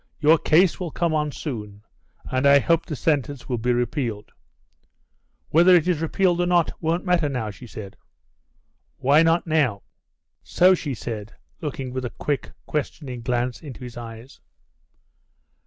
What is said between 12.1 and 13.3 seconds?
quick, questioning